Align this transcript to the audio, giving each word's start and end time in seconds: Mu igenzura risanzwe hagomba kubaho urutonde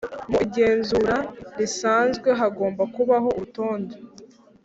Mu 0.29 0.37
igenzura 0.45 1.15
risanzwe 1.57 2.29
hagomba 2.39 2.83
kubaho 2.95 3.27
urutonde 3.37 3.95